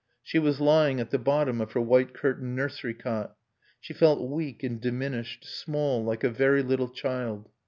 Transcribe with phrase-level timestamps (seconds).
[0.23, 3.35] She was lying at the bottom of her white curtained nursery cot.
[3.79, 7.49] She felt weak and diminished, small, like a very little child.